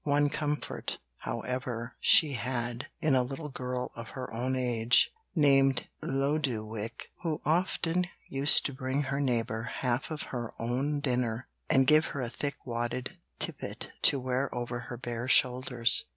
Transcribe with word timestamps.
One 0.03 0.31
comfort, 0.31 0.97
however, 1.19 1.93
she 1.99 2.33
had, 2.33 2.87
in 3.01 3.13
a 3.13 3.21
little 3.21 3.49
girl 3.49 3.91
of 3.95 4.09
her 4.17 4.33
own 4.33 4.55
age, 4.55 5.11
named 5.35 5.89
Lodowick, 6.01 7.11
who 7.21 7.39
often 7.45 8.07
used 8.27 8.65
to 8.65 8.73
bring 8.73 9.03
her 9.03 9.19
neighbour 9.21 9.61
half 9.71 10.09
of 10.09 10.23
her 10.33 10.55
own 10.57 11.01
dinner, 11.01 11.49
and 11.69 11.85
gave 11.85 12.07
her 12.07 12.21
a 12.21 12.29
thick 12.29 12.55
wadded 12.65 13.19
tippet 13.37 13.91
to 14.01 14.19
wear 14.19 14.49
over 14.55 14.79
her 14.89 14.97
bare 14.97 15.27
shoulders. 15.27 16.05